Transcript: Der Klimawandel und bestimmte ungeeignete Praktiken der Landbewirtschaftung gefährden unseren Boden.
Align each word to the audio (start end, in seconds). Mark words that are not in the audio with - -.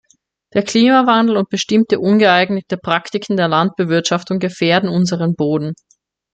Der 0.55 0.63
Klimawandel 0.63 1.37
und 1.37 1.49
bestimmte 1.49 1.99
ungeeignete 1.99 2.75
Praktiken 2.75 3.37
der 3.37 3.47
Landbewirtschaftung 3.47 4.39
gefährden 4.39 4.89
unseren 4.89 5.35
Boden. 5.35 5.73